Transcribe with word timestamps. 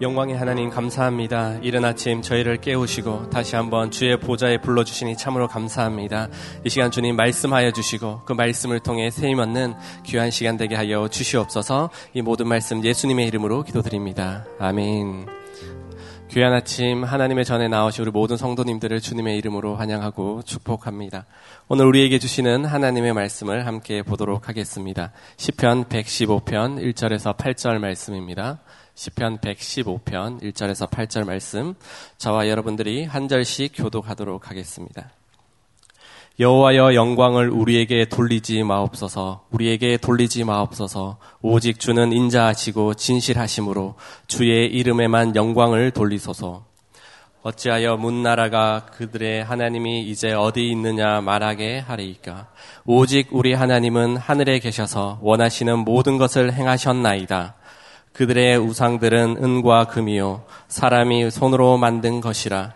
영광의 0.00 0.36
하나님 0.36 0.70
감사합니다. 0.70 1.58
이른 1.62 1.84
아침 1.84 2.20
저희를 2.20 2.56
깨우시고 2.56 3.30
다시 3.30 3.54
한번 3.54 3.92
주의 3.92 4.18
보좌에 4.18 4.58
불러주시니 4.58 5.16
참으로 5.16 5.46
감사합니다. 5.46 6.28
이 6.64 6.68
시간 6.68 6.90
주님 6.90 7.14
말씀하여 7.14 7.70
주시고 7.70 8.22
그 8.24 8.32
말씀을 8.32 8.80
통해 8.80 9.10
세임 9.10 9.38
얻는 9.38 9.74
귀한 10.04 10.32
시간 10.32 10.56
되게 10.56 10.74
하여 10.74 11.06
주시옵소서 11.06 11.90
이 12.12 12.22
모든 12.22 12.48
말씀 12.48 12.84
예수님의 12.84 13.28
이름으로 13.28 13.62
기도드립니다. 13.62 14.44
아멘. 14.58 15.26
귀한 16.30 16.52
아침 16.52 17.04
하나님의 17.04 17.44
전에 17.44 17.68
나오신 17.68 18.02
우리 18.02 18.10
모든 18.10 18.36
성도님들을 18.36 19.00
주님의 19.00 19.36
이름으로 19.38 19.76
환영하고 19.76 20.42
축복합니다. 20.42 21.26
오늘 21.68 21.86
우리에게 21.86 22.18
주시는 22.18 22.64
하나님의 22.64 23.12
말씀을 23.12 23.66
함께 23.66 24.02
보도록 24.02 24.48
하겠습니다. 24.48 25.12
시편 25.36 25.84
115편 25.84 26.82
1절에서 26.92 27.36
8절 27.36 27.78
말씀입니다. 27.78 28.58
시편 28.94 29.38
115편 29.38 30.40
1절에서 30.40 30.88
8절 30.88 31.26
말씀. 31.26 31.74
저와 32.16 32.48
여러분들이 32.48 33.04
한 33.04 33.28
절씩 33.28 33.72
교독하도록 33.74 34.48
하겠습니다. 34.50 35.10
여호와여 36.38 36.94
영광을 36.94 37.50
우리에게 37.50 38.06
돌리지 38.06 38.62
마옵소서. 38.62 39.46
우리에게 39.50 39.96
돌리지 39.96 40.44
마옵소서. 40.44 41.18
오직 41.42 41.78
주는 41.78 42.12
인자하시고 42.12 42.94
진실하심으로 42.94 43.94
주의 44.26 44.66
이름에만 44.66 45.36
영광을 45.36 45.90
돌리소서. 45.90 46.64
어찌하여 47.42 47.96
문나라가 47.98 48.86
그들의 48.86 49.44
하나님이 49.44 50.08
이제 50.08 50.32
어디 50.32 50.70
있느냐 50.70 51.20
말하게 51.20 51.78
하리이까? 51.80 52.48
오직 52.86 53.28
우리 53.32 53.52
하나님은 53.52 54.16
하늘에 54.16 54.58
계셔서 54.60 55.18
원하시는 55.20 55.80
모든 55.80 56.16
것을 56.16 56.54
행하셨나이다 56.54 57.54
그들의 58.14 58.56
우상들은 58.58 59.38
은과 59.42 59.88
금이요 59.88 60.44
사람이 60.68 61.30
손으로 61.30 61.76
만든 61.76 62.20
것이라 62.20 62.74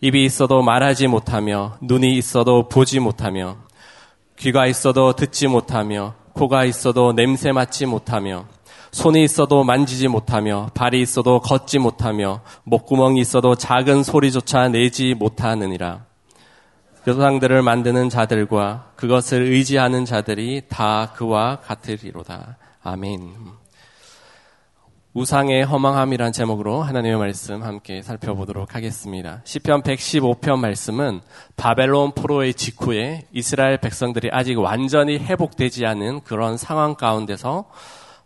입이 0.00 0.24
있어도 0.24 0.62
말하지 0.62 1.06
못하며 1.06 1.78
눈이 1.80 2.16
있어도 2.18 2.68
보지 2.68 3.00
못하며 3.00 3.56
귀가 4.38 4.66
있어도 4.66 5.14
듣지 5.14 5.46
못하며 5.46 6.14
코가 6.34 6.64
있어도 6.64 7.12
냄새 7.12 7.52
맡지 7.52 7.86
못하며 7.86 8.46
손이 8.90 9.24
있어도 9.24 9.64
만지지 9.64 10.08
못하며 10.08 10.68
발이 10.74 11.00
있어도 11.00 11.40
걷지 11.40 11.78
못하며 11.78 12.42
목구멍이 12.64 13.20
있어도 13.20 13.54
작은 13.54 14.02
소리조차 14.02 14.68
내지 14.68 15.14
못하느니라. 15.14 16.04
여상들을 17.06 17.62
만드는 17.62 18.10
자들과 18.10 18.92
그것을 18.96 19.42
의지하는 19.42 20.04
자들이 20.04 20.62
다 20.68 21.12
그와 21.14 21.60
같으리로다. 21.60 22.58
아멘. 22.82 23.61
우상의 25.14 25.64
허망함이란 25.64 26.32
제목으로 26.32 26.80
하나님의 26.80 27.18
말씀 27.18 27.62
함께 27.62 28.00
살펴보도록 28.00 28.74
하겠습니다. 28.74 29.42
시편 29.44 29.82
115편 29.82 30.58
말씀은 30.58 31.20
바벨론 31.54 32.12
포로의 32.12 32.54
직후에 32.54 33.26
이스라엘 33.30 33.76
백성들이 33.76 34.30
아직 34.32 34.58
완전히 34.58 35.18
회복되지 35.18 35.84
않은 35.84 36.22
그런 36.22 36.56
상황 36.56 36.94
가운데서 36.94 37.66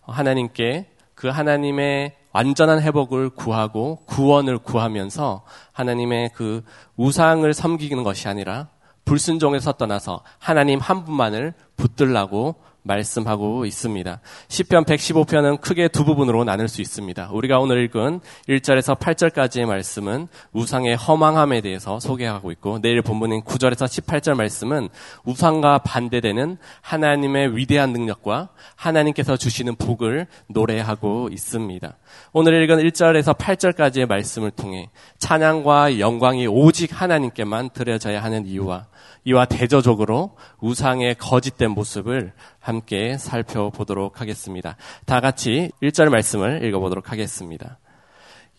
하나님께 0.03 0.87
그 1.17 1.27
하나님의 1.27 2.15
완전한 2.31 2.81
회복을 2.81 3.31
구하고 3.31 3.97
구원을 4.07 4.59
구하면서 4.59 5.43
하나님의 5.73 6.31
그 6.35 6.63
우상을 6.97 7.53
섬기는 7.53 8.05
것이 8.05 8.29
아니라 8.29 8.69
불순종에서 9.05 9.73
떠나서 9.73 10.23
하나님 10.39 10.79
한 10.79 11.05
분만을 11.05 11.55
붙들라고 11.77 12.55
말씀하고 12.87 13.67
있습니다. 13.67 14.21
시편 14.49 14.85
115편은 14.85 15.61
크게 15.61 15.89
두 15.89 16.05
부분으로 16.05 16.45
나눌 16.45 16.69
수 16.69 16.81
있습니다. 16.81 17.31
우리가 17.33 17.59
오늘 17.59 17.83
읽은 17.85 18.21
1절에서 18.49 18.99
8절까지의 18.99 19.67
말씀은 19.67 20.29
우상의 20.53 20.97
허망함에 20.97 21.61
대해서 21.61 22.01
소개하고 22.01 22.51
있고 22.53 22.81
내일 22.81 23.03
본문인 23.03 23.43
9절에서 23.43 23.87
18절 23.87 24.37
말씀은 24.37 24.89
우상과 25.25 25.79
반대되는 25.79 26.59
하나님의 26.81 27.57
위대한 27.57 27.93
능력과 27.93 28.51
하나님께서 28.77 29.37
주시는 29.37 29.77
복을 29.77 30.27
노래하고 30.49 31.29
있습니다. 31.33 31.97
오늘 32.33 32.63
읽은 32.63 32.79
1절에서 32.79 33.37
8절까지의 33.37 34.07
말씀을 34.07 34.51
통해 34.51 34.91
찬양과 35.19 35.99
영광이 35.99 36.47
오직 36.47 37.01
하나님께만 37.01 37.71
드려져야 37.71 38.23
하는 38.23 38.47
이유와 38.47 38.87
이와 39.27 39.45
대조적으로 39.45 40.37
우상의 40.61 41.17
거짓된 41.17 41.73
모습을 41.73 42.33
함께 42.61 43.19
살펴보도록 43.19 44.21
하겠습니다. 44.21 44.77
다 45.05 45.21
같이 45.21 45.71
1절 45.83 46.11
말씀을 46.11 46.65
읽어보도록 46.65 47.11
하겠습니다. 47.11 47.79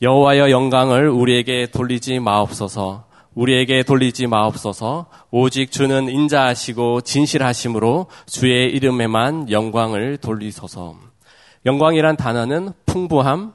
여호와여 0.01 0.51
영광을 0.51 1.09
우리에게 1.09 1.67
돌리지 1.67 2.19
마옵소서. 2.19 3.07
우리에게 3.33 3.83
돌리지 3.83 4.27
마옵소서. 4.27 5.07
오직 5.31 5.71
주는 5.71 6.09
인자하시고 6.09 7.01
진실하심으로 7.01 8.07
주의 8.25 8.69
이름에만 8.69 9.49
영광을 9.49 10.17
돌리소서. 10.17 10.95
영광이란 11.65 12.17
단어는 12.17 12.73
풍부함, 12.85 13.53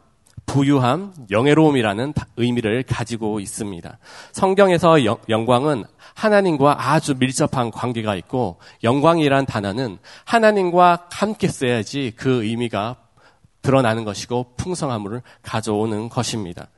부유함, 0.53 1.15
영예로움이라는 1.31 2.13
의미를 2.37 2.83
가지고 2.83 3.41
있습니다. 3.41 3.99
성경에서 4.33 4.99
영광은 5.31 5.85
하나님과 6.13 6.77
아주 6.93 7.15
밀접한 7.19 7.71
관계가 7.71 8.17
있고 8.17 8.59
영광이란 8.85 9.47
단어는 9.47 9.97
하나님과 10.27 11.07
함께 11.11 11.49
써야지 11.49 12.13
그 12.17 12.45
의미가 12.45 12.97
드러나는 13.63 14.05
것이고 14.05 14.53
풍성함을 14.59 15.23
가져오는 15.41 16.11
것입니다. 16.11 16.69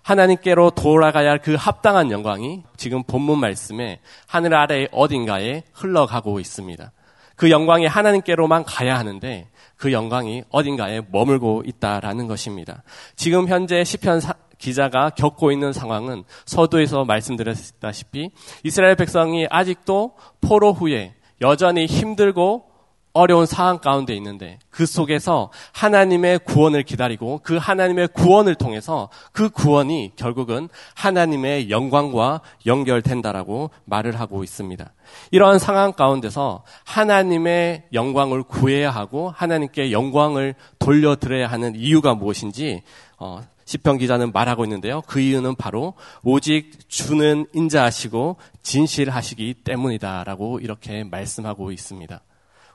하나님께로 0.00 0.70
돌아가야 0.70 1.32
할 1.32 1.40
그 1.40 1.56
합당한 1.56 2.10
영광이 2.10 2.62
지금 2.78 3.02
본문 3.02 3.38
말씀에 3.38 4.00
하늘 4.28 4.54
아래 4.54 4.88
어딘가에 4.92 5.64
흘러가고 5.74 6.40
있습니다. 6.40 6.90
그 7.36 7.50
영광이 7.50 7.84
하나님께로만 7.84 8.64
가야 8.64 8.98
하는데 8.98 9.46
그 9.80 9.92
영광이 9.92 10.44
어딘가에 10.50 11.00
머물고 11.10 11.62
있다라는 11.64 12.26
것입니다. 12.28 12.82
지금 13.16 13.48
현재 13.48 13.82
시편 13.82 14.20
기자가 14.58 15.08
겪고 15.08 15.52
있는 15.52 15.72
상황은 15.72 16.24
서두에서 16.44 17.06
말씀드렸다시피 17.06 18.30
이스라엘 18.62 18.94
백성이 18.94 19.46
아직도 19.48 20.16
포로 20.42 20.74
후에 20.74 21.14
여전히 21.40 21.86
힘들고 21.86 22.69
어려운 23.12 23.44
상황 23.44 23.78
가운데 23.78 24.14
있는데 24.14 24.58
그 24.70 24.86
속에서 24.86 25.50
하나님의 25.72 26.40
구원을 26.40 26.84
기다리고 26.84 27.40
그 27.42 27.56
하나님의 27.56 28.08
구원을 28.08 28.54
통해서 28.54 29.08
그 29.32 29.50
구원이 29.50 30.12
결국은 30.16 30.68
하나님의 30.94 31.70
영광과 31.70 32.40
연결된다라고 32.66 33.70
말을 33.84 34.20
하고 34.20 34.44
있습니다. 34.44 34.92
이러한 35.32 35.58
상황 35.58 35.92
가운데서 35.92 36.62
하나님의 36.84 37.84
영광을 37.92 38.44
구해야 38.44 38.90
하고 38.90 39.30
하나님께 39.30 39.90
영광을 39.90 40.54
돌려드려야 40.78 41.48
하는 41.48 41.74
이유가 41.74 42.14
무엇인지 42.14 42.82
어, 43.18 43.42
시편 43.64 43.98
기자는 43.98 44.32
말하고 44.32 44.64
있는데요. 44.64 45.02
그 45.06 45.20
이유는 45.20 45.54
바로 45.56 45.94
오직 46.22 46.88
주는 46.88 47.46
인자하시고 47.52 48.36
진실하시기 48.62 49.54
때문이다라고 49.64 50.60
이렇게 50.60 51.04
말씀하고 51.04 51.70
있습니다. 51.70 52.20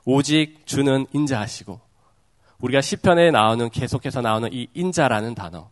오직 0.06 0.64
주는 0.66 1.04
인자하시고 1.12 1.80
우리가 2.60 2.80
시편에 2.80 3.32
나오는 3.32 3.68
계속해서 3.68 4.22
나오는 4.22 4.48
이 4.52 4.68
인자라는 4.72 5.34
단어 5.34 5.68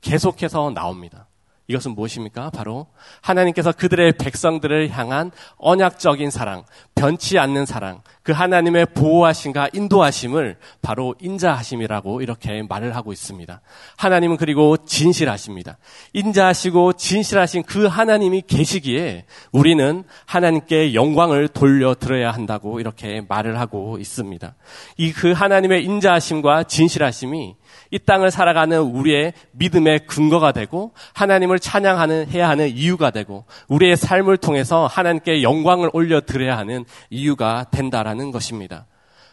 계속해서 0.00 0.70
나옵니다. 0.70 1.26
이것은 1.70 1.92
무엇입니까? 1.94 2.50
바로 2.50 2.88
하나님께서 3.22 3.70
그들의 3.70 4.14
백성들을 4.18 4.90
향한 4.90 5.30
언약적인 5.56 6.30
사랑, 6.30 6.64
변치 6.96 7.38
않는 7.38 7.64
사랑, 7.64 8.02
그 8.22 8.32
하나님의 8.32 8.86
보호하심과 8.94 9.70
인도하심을 9.72 10.56
바로 10.82 11.14
인자하심이라고 11.20 12.22
이렇게 12.22 12.62
말을 12.68 12.96
하고 12.96 13.12
있습니다. 13.12 13.60
하나님은 13.96 14.36
그리고 14.36 14.76
진실하십니다. 14.84 15.78
인자하시고 16.12 16.94
진실하신 16.94 17.62
그 17.62 17.86
하나님이 17.86 18.42
계시기에 18.46 19.26
우리는 19.52 20.04
하나님께 20.26 20.94
영광을 20.94 21.48
돌려드려야 21.48 22.32
한다고 22.32 22.80
이렇게 22.80 23.22
말을 23.28 23.60
하고 23.60 23.98
있습니다. 23.98 24.54
이 24.98 25.12
그 25.20 25.32
하나님의 25.32 25.84
인자하심과 25.84 26.64
진실하심이 26.64 27.54
이 27.90 27.98
땅을 27.98 28.30
살아가는 28.30 28.78
우리의 28.80 29.32
믿음의 29.52 30.06
근거가 30.06 30.52
되고 30.52 30.92
하나님을 31.14 31.58
찬양하는 31.58 32.28
해야 32.30 32.48
하는 32.48 32.68
이유가 32.68 33.10
되고 33.10 33.44
우리의 33.68 33.96
삶을 33.96 34.36
통해서 34.36 34.86
하나님께 34.86 35.42
영광을 35.42 35.90
올려 35.92 36.20
드려야 36.20 36.56
하는 36.56 36.84
이유가 37.10 37.66
된다라는 37.70 38.30
것입니다. 38.30 38.86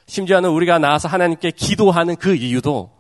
심지어는 0.07 0.49
우리가 0.49 0.79
나와서 0.79 1.07
하나님께 1.07 1.51
기도하는 1.51 2.15
그 2.15 2.35
이유도 2.35 2.91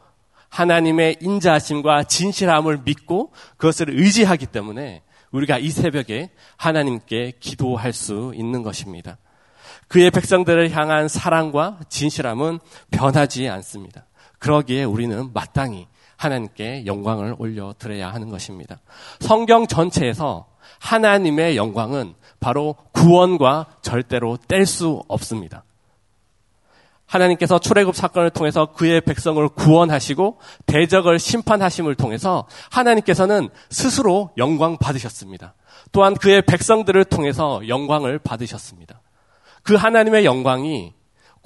하나님의 0.49 1.17
인자하심과 1.21 2.03
진실함을 2.03 2.81
믿고 2.85 3.31
그것을 3.57 3.89
의지하기 3.89 4.47
때문에 4.47 5.01
우리가 5.31 5.57
이 5.57 5.69
새벽에 5.69 6.29
하나님께 6.55 7.33
기도할 7.39 7.93
수 7.93 8.33
있는 8.35 8.63
것입니다. 8.63 9.17
그의 9.87 10.11
백성들을 10.11 10.71
향한 10.71 11.07
사랑과 11.07 11.79
진실함은 11.89 12.59
변하지 12.91 13.47
않습니다. 13.49 14.05
그러기에 14.39 14.83
우리는 14.83 15.31
마땅히 15.33 15.87
하나님께 16.15 16.85
영광을 16.85 17.35
올려드려야 17.37 18.11
하는 18.13 18.29
것입니다. 18.29 18.79
성경 19.19 19.67
전체에서 19.67 20.47
하나님의 20.79 21.57
영광은 21.57 22.15
바로 22.39 22.75
구원과 22.91 23.67
절대로 23.81 24.37
뗄 24.47 24.65
수 24.65 25.03
없습니다. 25.07 25.63
하나님께서 27.05 27.57
출애굽 27.57 27.95
사건을 27.95 28.31
통해서 28.31 28.65
그의 28.73 28.99
백성을 29.01 29.47
구원하시고 29.47 30.39
대적을 30.65 31.19
심판하심을 31.19 31.95
통해서 31.95 32.47
하나님께서는 32.69 33.49
스스로 33.69 34.31
영광 34.37 34.77
받으셨습니다. 34.77 35.55
또한 35.93 36.15
그의 36.15 36.41
백성들을 36.41 37.05
통해서 37.05 37.65
영광을 37.67 38.19
받으셨습니다. 38.19 39.01
그 39.63 39.75
하나님의 39.75 40.25
영광이 40.25 40.93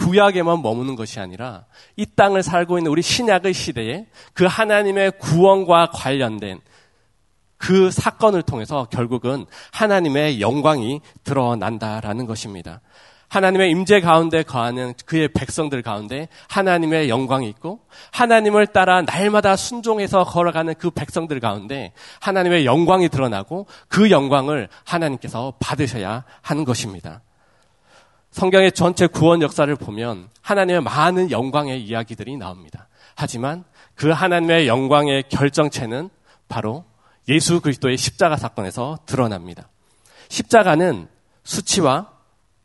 구약에만 0.01 0.63
머무는 0.63 0.95
것이 0.95 1.19
아니라 1.19 1.65
이 1.95 2.05
땅을 2.05 2.41
살고 2.41 2.79
있는 2.79 2.91
우리 2.91 3.03
신약의 3.03 3.53
시대에 3.53 4.07
그 4.33 4.45
하나님의 4.45 5.13
구원과 5.19 5.91
관련된 5.93 6.59
그 7.57 7.91
사건을 7.91 8.41
통해서 8.41 8.87
결국은 8.91 9.45
하나님의 9.71 10.41
영광이 10.41 11.01
드러난다라는 11.23 12.25
것입니다. 12.25 12.81
하나님의 13.27 13.69
임재 13.69 14.01
가운데 14.01 14.43
거하는 14.43 14.93
그의 15.05 15.29
백성들 15.29 15.83
가운데 15.83 16.27
하나님의 16.49 17.07
영광이 17.07 17.47
있고 17.49 17.79
하나님을 18.11 18.67
따라 18.67 19.03
날마다 19.03 19.55
순종해서 19.55 20.25
걸어가는 20.25 20.73
그 20.77 20.89
백성들 20.89 21.39
가운데 21.39 21.93
하나님의 22.19 22.65
영광이 22.65 23.07
드러나고 23.07 23.67
그 23.87 24.09
영광을 24.09 24.67
하나님께서 24.83 25.53
받으셔야 25.59 26.25
하는 26.41 26.65
것입니다. 26.65 27.21
성경의 28.31 28.71
전체 28.71 29.07
구원 29.07 29.41
역사를 29.41 29.73
보면 29.75 30.29
하나님의 30.41 30.81
많은 30.81 31.31
영광의 31.31 31.83
이야기들이 31.83 32.37
나옵니다. 32.37 32.87
하지만 33.15 33.63
그 33.95 34.09
하나님의 34.09 34.67
영광의 34.67 35.23
결정체는 35.29 36.09
바로 36.47 36.85
예수 37.27 37.61
그리스도의 37.61 37.97
십자가 37.97 38.37
사건에서 38.37 38.99
드러납니다. 39.05 39.69
십자가는 40.29 41.07
수치와 41.43 42.09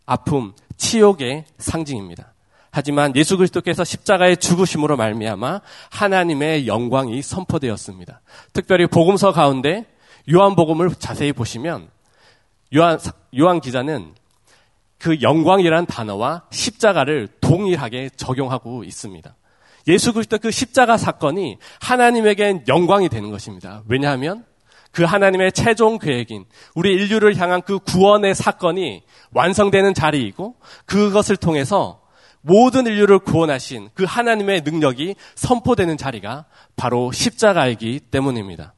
아픔, 0.07 0.55
치욕의 0.77 1.45
상징입니다. 1.59 2.33
하지만 2.71 3.15
예수 3.17 3.37
그리스도께서 3.37 3.85
십자가의 3.85 4.37
죽으심으로 4.37 4.97
말미암아 4.97 5.61
하나님의 5.91 6.67
영광이 6.67 7.23
선포되었습니다. 7.23 8.21
특별히 8.53 8.87
복음서 8.87 9.33
가운데 9.33 9.87
요한복음을 10.33 10.95
자세히 10.97 11.33
보시면 11.33 11.89
요한 12.75 12.99
요한 13.39 13.61
기자는 13.61 14.15
그 15.07 15.23
영광이란 15.23 15.87
단어와 15.87 16.43
십자가를 16.51 17.29
동일하게 17.41 18.11
적용하고 18.17 18.83
있습니다. 18.83 19.37
예수 19.87 20.13
그리스도 20.13 20.37
그 20.39 20.51
십자가 20.51 20.97
사건이 20.97 21.59
하나님에겐 21.81 22.65
영광이 22.67 23.09
되는 23.09 23.31
것입니다. 23.31 23.85
왜냐하면 23.87 24.45
그 24.91 25.05
하나님의 25.05 25.53
최종 25.53 26.01
계획인 26.01 26.45
우리 26.75 26.93
인류를 26.93 27.37
향한 27.37 27.63
그 27.63 27.79
구원의 27.79 28.35
사건이 28.35 29.05
완성되는 29.31 29.95
자리이고 29.95 30.57
그것을 30.87 31.37
통해서 31.37 32.03
모든 32.41 32.85
인류를 32.85 33.21
구원하신 33.21 33.91
그 33.95 34.03
하나님의 34.03 34.63
능력이 34.63 35.15
선포되는 35.37 35.97
자리가 35.99 36.47
바로 36.75 37.13
십자가이기 37.13 38.01
때문입니다. 38.11 38.75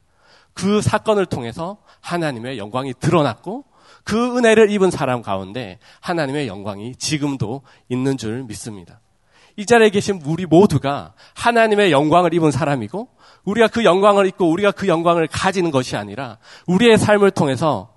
그 0.53 0.83
사건을 0.83 1.25
통해서 1.25 1.79
하나님의 2.01 2.59
영광이 2.59 2.93
드러났고 2.99 3.65
그 4.09 4.35
은혜를 4.37 4.71
입은 4.71 4.89
사람 4.89 5.21
가운데 5.21 5.77
하나님의 6.01 6.47
영광이 6.47 6.95
지금도 6.95 7.61
있는 7.89 8.17
줄 8.17 8.43
믿습니다. 8.43 9.01
이 9.55 9.67
자리에 9.67 9.91
계신 9.91 10.19
우리 10.25 10.47
모두가 10.47 11.13
하나님의 11.35 11.91
영광을 11.91 12.33
입은 12.33 12.49
사람이고 12.49 13.07
우리가 13.43 13.67
그 13.67 13.83
영광을 13.83 14.25
입고 14.25 14.49
우리가 14.49 14.71
그 14.71 14.87
영광을 14.87 15.27
가지는 15.27 15.69
것이 15.69 15.95
아니라 15.95 16.39
우리의 16.65 16.97
삶을 16.97 17.29
통해서 17.29 17.93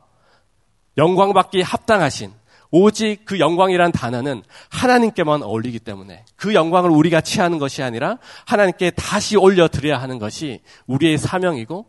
영광받기 0.99 1.63
합당하신 1.63 2.31
오직 2.71 3.25
그 3.25 3.39
영광이란 3.39 3.93
단어는 3.93 4.43
하나님께만 4.69 5.43
어울리기 5.43 5.79
때문에 5.79 6.27
그 6.37 6.53
영광을 6.53 6.91
우리가 6.91 7.23
취하는 7.23 7.59
것이 7.59 7.83
아니라 7.83 8.19
하나님께 8.45 8.91
다시 8.91 9.39
올려드려야 9.39 9.99
하는 9.99 10.19
것이 10.19 10.61
우리의 10.87 11.17
사명이고 11.17 11.87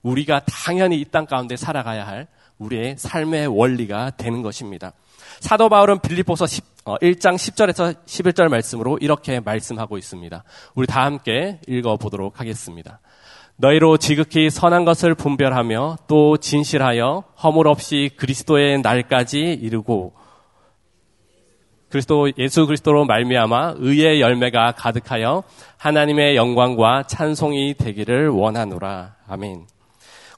우리가 0.00 0.40
당연히 0.46 0.98
이 0.98 1.04
땅 1.04 1.26
가운데 1.26 1.56
살아가야 1.56 2.06
할 2.06 2.28
우리의 2.58 2.96
삶의 2.98 3.48
원리가 3.48 4.10
되는 4.10 4.42
것입니다. 4.42 4.92
사도 5.40 5.68
바울은 5.68 6.00
빌립보서 6.00 6.44
1장 6.44 7.34
어, 7.34 7.36
10절에서 7.36 8.04
11절 8.04 8.48
말씀으로 8.48 8.98
이렇게 9.00 9.40
말씀하고 9.40 9.98
있습니다. 9.98 10.44
우리 10.74 10.86
다 10.86 11.04
함께 11.04 11.60
읽어 11.66 11.96
보도록 11.96 12.40
하겠습니다. 12.40 13.00
너희로 13.56 13.98
지극히 13.98 14.50
선한 14.50 14.84
것을 14.84 15.14
분별하며 15.14 15.98
또 16.08 16.36
진실하여 16.36 17.24
허물 17.42 17.68
없이 17.68 18.10
그리스도의 18.16 18.80
날까지 18.82 19.38
이르고 19.38 20.14
그리스도 21.88 22.28
예수 22.38 22.66
그리스도로 22.66 23.04
말미암아 23.04 23.74
의의 23.76 24.20
열매가 24.20 24.72
가득하여 24.72 25.44
하나님의 25.76 26.34
영광과 26.34 27.04
찬송이 27.04 27.74
되기를 27.74 28.30
원하노라. 28.30 29.14
아멘. 29.28 29.73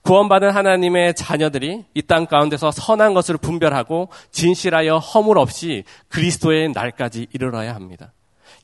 구원받은 0.06 0.50
하나님의 0.50 1.14
자녀들이 1.14 1.84
이 1.94 2.02
땅 2.02 2.26
가운데서 2.26 2.70
선한 2.70 3.12
것을 3.14 3.36
분별하고 3.36 4.08
진실하여 4.30 4.98
허물 4.98 5.36
없이 5.38 5.82
그리스도의 6.08 6.70
날까지 6.72 7.26
이르러야 7.32 7.74
합니다. 7.74 8.12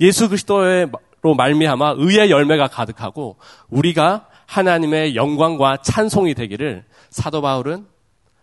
예수 0.00 0.28
그리스도로 0.28 1.34
말미암아 1.36 1.94
의의 1.98 2.30
열매가 2.30 2.68
가득하고 2.68 3.36
우리가 3.68 4.28
하나님의 4.46 5.16
영광과 5.16 5.78
찬송이 5.82 6.34
되기를 6.34 6.84
사도 7.10 7.42
바울은 7.42 7.86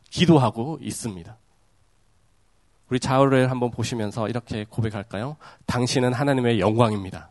기도하고 0.09 0.79
있습니다. 0.81 1.37
우리 2.89 2.99
자울을 2.99 3.49
한번 3.49 3.71
보시면서 3.71 4.27
이렇게 4.27 4.65
고백할까요? 4.67 5.37
당신은 5.67 6.11
하나님의 6.11 6.59
영광입니다. 6.59 7.29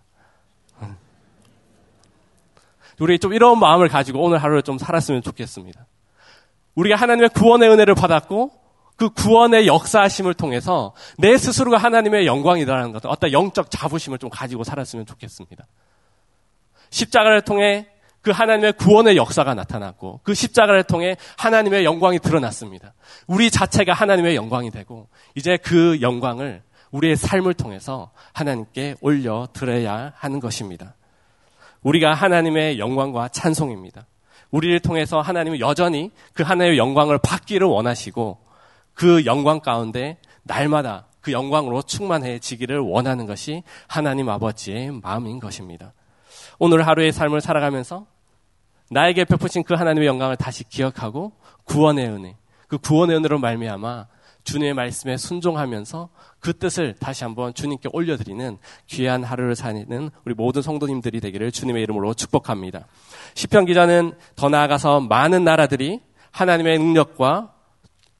우리 3.00 3.18
좀 3.18 3.32
이런 3.32 3.58
마음을 3.58 3.88
가지고 3.88 4.22
오늘 4.22 4.38
하루를 4.38 4.62
좀 4.62 4.78
살았으면 4.78 5.22
좋겠습니다. 5.22 5.86
우리가 6.74 6.96
하나님의 6.96 7.30
구원의 7.30 7.70
은혜를 7.70 7.94
받았고 7.94 8.50
그 8.96 9.10
구원의 9.10 9.68
역사하심을 9.68 10.34
통해서 10.34 10.92
내 11.18 11.38
스스로가 11.38 11.78
하나님의 11.78 12.26
영광이다라는 12.26 12.92
것, 12.92 13.06
어떤 13.06 13.32
영적 13.32 13.70
자부심을 13.70 14.18
좀 14.18 14.28
가지고 14.28 14.64
살았으면 14.64 15.06
좋겠습니다. 15.06 15.66
십자가를 16.90 17.42
통해 17.42 17.86
그 18.20 18.32
하나님의 18.32 18.72
구원의 18.72 19.16
역사가 19.16 19.54
나타났고 19.54 20.20
그 20.24 20.34
십자가를 20.34 20.82
통해 20.82 21.16
하나님의 21.36 21.84
영광이 21.84 22.18
드러났습니다. 22.18 22.94
우리 23.28 23.50
자체가 23.50 23.92
하나님의 23.92 24.34
영광이 24.34 24.70
되고 24.70 25.08
이제 25.36 25.56
그 25.56 26.00
영광을 26.00 26.62
우리의 26.90 27.16
삶을 27.16 27.54
통해서 27.54 28.10
하나님께 28.32 28.96
올려 29.00 29.46
드려야 29.52 30.12
하는 30.16 30.40
것입니다. 30.40 30.94
우리가 31.82 32.14
하나님의 32.14 32.78
영광과 32.78 33.28
찬송입니다. 33.28 34.06
우리를 34.50 34.80
통해서 34.80 35.20
하나님은 35.20 35.60
여전히 35.60 36.10
그 36.32 36.42
하나님의 36.42 36.78
영광을 36.78 37.18
받기를 37.18 37.66
원하시고 37.66 38.38
그 38.94 39.24
영광 39.26 39.60
가운데 39.60 40.18
날마다 40.42 41.06
그 41.20 41.32
영광으로 41.32 41.82
충만해지기를 41.82 42.78
원하는 42.78 43.26
것이 43.26 43.62
하나님 43.86 44.28
아버지의 44.28 44.92
마음인 45.02 45.40
것입니다. 45.40 45.92
오늘 46.58 46.86
하루의 46.86 47.12
삶을 47.12 47.40
살아가면서 47.40 48.06
나에게 48.90 49.24
베푸신 49.24 49.64
그 49.64 49.74
하나님의 49.74 50.08
영광을 50.08 50.36
다시 50.36 50.64
기억하고 50.64 51.32
구원의 51.64 52.08
은혜, 52.08 52.36
그 52.66 52.78
구원의 52.78 53.16
은혜로 53.16 53.38
말미암아 53.38 54.06
주님의 54.48 54.72
말씀에 54.72 55.18
순종하면서 55.18 56.08
그 56.40 56.56
뜻을 56.56 56.94
다시 56.98 57.22
한번 57.24 57.52
주님께 57.52 57.90
올려드리는 57.92 58.56
귀한 58.86 59.22
하루를 59.22 59.54
사는 59.54 60.10
우리 60.24 60.34
모든 60.34 60.62
성도님들이 60.62 61.20
되기를 61.20 61.52
주님의 61.52 61.82
이름으로 61.82 62.14
축복합니다. 62.14 62.86
시편 63.34 63.66
기자는 63.66 64.14
더 64.36 64.48
나아가서 64.48 65.00
많은 65.00 65.44
나라들이 65.44 66.00
하나님의 66.30 66.78
능력과 66.78 67.52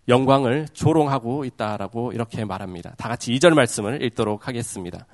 영광을 0.09 0.69
조롱하고 0.75 1.47
있다라고 1.47 2.13
이렇게 2.13 2.45
말합니다. 2.45 2.95
다 2.99 3.09
같이 3.09 3.33
2절 3.33 3.55
말씀을 3.55 4.03
읽도록 4.03 4.49
하겠습니다. 4.49 5.07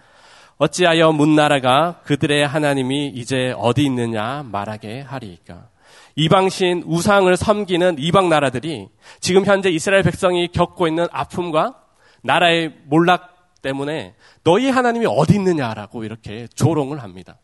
어찌하여 0.58 1.12
문나라가 1.12 2.00
그들의 2.04 2.44
하나님이 2.44 3.12
이제 3.14 3.54
어디 3.56 3.84
있느냐 3.84 4.44
말하게 4.50 5.02
하리이까. 5.02 5.68
이방신 6.16 6.84
우상을 6.86 7.36
섬기는 7.36 7.96
이방 7.98 8.28
나라들이 8.28 8.88
지금 9.20 9.44
현재 9.44 9.68
이스라엘 9.70 10.02
백성이 10.02 10.48
겪고 10.48 10.86
있는 10.86 11.06
아픔과 11.10 11.80
나라의 12.22 12.74
몰락 12.84 13.62
때문에 13.62 14.14
너희 14.44 14.70
하나님이 14.70 15.06
어디 15.08 15.34
있느냐라고 15.34 16.04
이렇게 16.04 16.46
조롱을 16.54 17.02
합니다. 17.02 17.38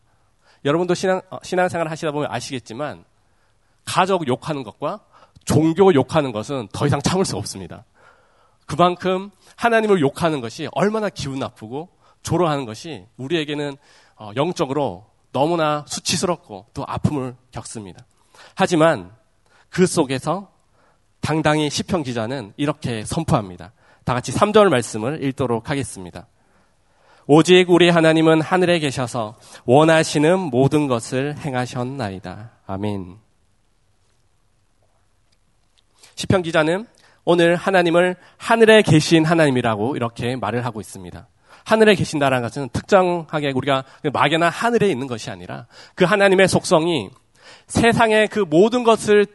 여러분도 0.63 0.93
신앙, 0.93 1.21
어, 1.29 1.39
신앙생활 1.43 1.89
하시다 1.89 2.11
보면 2.11 2.31
아시겠지만 2.31 3.03
가족 3.83 4.27
욕하는 4.27 4.63
것과 4.63 5.01
종교 5.43 5.93
욕하는 5.93 6.31
것은 6.31 6.67
더 6.71 6.85
이상 6.85 7.01
참을 7.01 7.25
수 7.25 7.35
없습니다. 7.37 7.83
그만큼 8.67 9.31
하나님을 9.55 9.99
욕하는 10.01 10.39
것이 10.39 10.69
얼마나 10.71 11.09
기분 11.09 11.39
나쁘고 11.39 11.89
조롱하는 12.21 12.65
것이 12.65 13.05
우리에게는 13.17 13.75
어, 14.15 14.31
영적으로 14.35 15.07
너무나 15.31 15.83
수치스럽고 15.87 16.67
또 16.73 16.85
아픔을 16.87 17.35
겪습니다. 17.51 18.05
하지만 18.55 19.11
그 19.69 19.87
속에서 19.87 20.51
당당히 21.21 21.69
시편 21.69 22.03
기자는 22.03 22.53
이렇게 22.57 23.05
선포합니다. 23.05 23.73
다 24.03 24.13
같이 24.13 24.31
3절 24.31 24.69
말씀을 24.69 25.23
읽도록 25.23 25.69
하겠습니다. 25.69 26.27
오직 27.27 27.69
우리 27.69 27.89
하나님은 27.89 28.41
하늘에 28.41 28.79
계셔서 28.79 29.37
원하시는 29.65 30.37
모든 30.39 30.87
것을 30.87 31.37
행하셨나이다. 31.37 32.51
아멘. 32.65 33.17
시편 36.15 36.41
기자는 36.41 36.87
오늘 37.23 37.55
하나님을 37.55 38.15
하늘에 38.37 38.81
계신 38.81 39.23
하나님이라고 39.25 39.95
이렇게 39.95 40.35
말을 40.35 40.65
하고 40.65 40.81
있습니다. 40.81 41.27
하늘에 41.63 41.95
계신다라는 41.95 42.41
것은 42.43 42.69
특정하게 42.69 43.51
우리가 43.51 43.83
막연한 44.11 44.51
하늘에 44.51 44.89
있는 44.89 45.07
것이 45.07 45.29
아니라 45.29 45.67
그 45.95 46.03
하나님의 46.05 46.47
속성이 46.47 47.11
세상의 47.71 48.27
그 48.27 48.39
모든 48.39 48.83
것을 48.83 49.25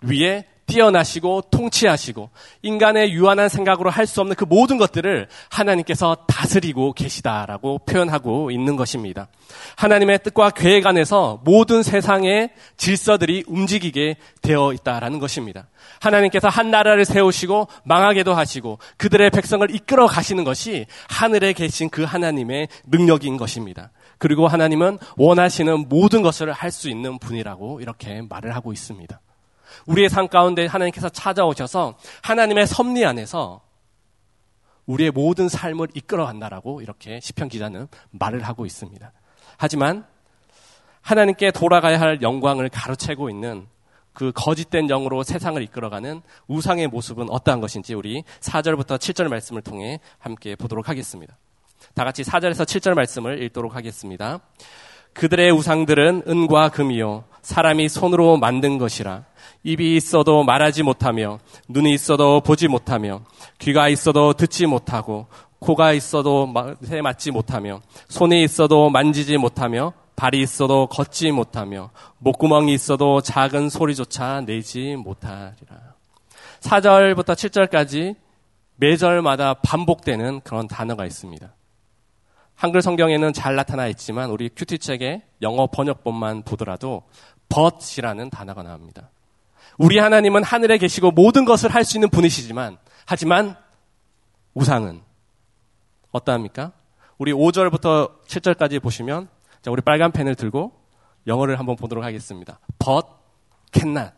위해 0.00 0.46
뛰어나시고 0.66 1.42
통치하시고 1.50 2.30
인간의 2.62 3.12
유한한 3.12 3.50
생각으로 3.50 3.90
할 3.90 4.06
수 4.06 4.20
없는 4.20 4.36
그 4.36 4.44
모든 4.44 4.78
것들을 4.78 5.28
하나님께서 5.50 6.14
다스리고 6.28 6.92
계시다라고 6.92 7.80
표현하고 7.80 8.50
있는 8.50 8.76
것입니다. 8.76 9.28
하나님의 9.76 10.20
뜻과 10.22 10.50
계획 10.50 10.86
안에서 10.86 11.40
모든 11.44 11.82
세상의 11.82 12.50
질서들이 12.76 13.44
움직이게 13.46 14.16
되어 14.40 14.72
있다라는 14.72 15.18
것입니다. 15.18 15.68
하나님께서 16.00 16.48
한 16.48 16.70
나라를 16.70 17.04
세우시고 17.04 17.68
망하게도 17.84 18.34
하시고 18.34 18.78
그들의 18.96 19.30
백성을 19.30 19.68
이끌어 19.74 20.06
가시는 20.06 20.44
것이 20.44 20.86
하늘에 21.08 21.52
계신 21.52 21.90
그 21.90 22.04
하나님의 22.04 22.68
능력인 22.86 23.36
것입니다. 23.36 23.90
그리고 24.18 24.46
하나님은 24.48 24.98
원하시는 25.16 25.88
모든 25.88 26.22
것을 26.22 26.52
할 26.52 26.70
수 26.70 26.88
있는 26.88 27.18
분이라고 27.18 27.80
이렇게 27.80 28.22
말을 28.22 28.54
하고 28.54 28.72
있습니다. 28.72 29.20
우리의 29.86 30.08
삶 30.08 30.28
가운데 30.28 30.66
하나님께서 30.66 31.08
찾아오셔서 31.08 31.96
하나님의 32.22 32.66
섭리 32.66 33.04
안에서 33.04 33.62
우리의 34.86 35.10
모든 35.12 35.48
삶을 35.48 35.88
이끌어 35.94 36.26
간다라고 36.26 36.80
이렇게 36.82 37.20
시편 37.20 37.48
기자는 37.48 37.88
말을 38.10 38.42
하고 38.42 38.66
있습니다. 38.66 39.12
하지만 39.56 40.04
하나님께 41.00 41.52
돌아가야 41.52 42.00
할 42.00 42.22
영광을 42.22 42.68
가로채고 42.68 43.30
있는 43.30 43.66
그 44.12 44.32
거짓된 44.32 44.86
영으로 44.86 45.22
세상을 45.22 45.60
이끌어가는 45.62 46.22
우상의 46.46 46.88
모습은 46.88 47.30
어떠한 47.30 47.60
것인지 47.60 47.94
우리 47.94 48.22
4절부터 48.40 48.96
7절 48.96 49.28
말씀을 49.28 49.62
통해 49.62 50.00
함께 50.18 50.56
보도록 50.56 50.88
하겠습니다. 50.88 51.36
다 51.94 52.04
같이 52.04 52.22
4절에서 52.22 52.64
7절 52.64 52.94
말씀을 52.94 53.42
읽도록 53.42 53.76
하겠습니다. 53.76 54.40
그들의 55.12 55.50
우상들은 55.52 56.22
은과 56.26 56.70
금이요 56.70 57.24
사람이 57.42 57.88
손으로 57.88 58.36
만든 58.36 58.78
것이라 58.78 59.24
입이 59.62 59.96
있어도 59.96 60.42
말하지 60.44 60.82
못하며 60.82 61.38
눈이 61.68 61.92
있어도 61.94 62.40
보지 62.40 62.68
못하며 62.68 63.22
귀가 63.58 63.88
있어도 63.88 64.32
듣지 64.32 64.66
못하고 64.66 65.26
코가 65.60 65.92
있어도 65.92 66.46
맛에 66.46 67.00
맞지 67.00 67.30
못하며 67.30 67.80
손이 68.08 68.42
있어도 68.42 68.90
만지지 68.90 69.38
못하며 69.38 69.92
발이 70.16 70.40
있어도 70.40 70.86
걷지 70.86 71.32
못하며 71.32 71.90
목구멍이 72.18 72.72
있어도 72.74 73.20
작은 73.20 73.68
소리조차 73.68 74.42
내지 74.42 74.96
못하리라. 74.96 75.94
4절부터 76.60 77.34
7절까지 77.34 78.16
매절마다 78.76 79.54
반복되는 79.54 80.40
그런 80.42 80.68
단어가 80.68 81.04
있습니다. 81.06 81.52
한글 82.54 82.82
성경에는 82.82 83.32
잘 83.32 83.56
나타나 83.56 83.86
있지만 83.88 84.30
우리 84.30 84.48
큐티 84.48 84.78
책의 84.78 85.22
영어 85.42 85.66
번역본만 85.66 86.42
보더라도 86.42 87.02
but이라는 87.48 88.30
단어가 88.30 88.62
나옵니다. 88.62 89.10
우리 89.76 89.98
하나님은 89.98 90.44
하늘에 90.44 90.78
계시고 90.78 91.10
모든 91.10 91.44
것을 91.44 91.74
할 91.74 91.84
수 91.84 91.96
있는 91.96 92.08
분이시지만, 92.10 92.78
하지만 93.06 93.56
우상은 94.54 95.02
어떠합니까? 96.12 96.72
우리 97.18 97.32
5절부터 97.32 98.24
7절까지 98.26 98.80
보시면, 98.80 99.28
자, 99.62 99.70
우리 99.70 99.82
빨간 99.82 100.12
펜을 100.12 100.34
들고 100.36 100.72
영어를 101.26 101.58
한번 101.58 101.76
보도록 101.76 102.04
하겠습니다. 102.04 102.60
but 102.78 103.06
cannot. 103.72 104.12